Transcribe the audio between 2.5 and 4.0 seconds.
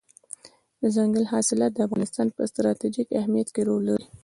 ستراتیژیک اهمیت کې رول